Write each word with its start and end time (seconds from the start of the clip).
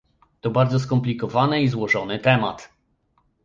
To 0.41 0.51
bardzo 0.51 0.79
skomplikowany 0.79 1.61
i 1.61 1.67
złożony 1.67 2.19
temat 2.19 2.69